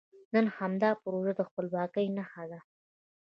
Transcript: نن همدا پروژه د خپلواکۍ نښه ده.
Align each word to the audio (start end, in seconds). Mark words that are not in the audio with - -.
نن 0.33 0.45
همدا 0.57 0.89
پروژه 1.03 1.33
د 1.35 1.41
خپلواکۍ 1.49 2.07
نښه 2.17 2.43
ده. 2.51 2.59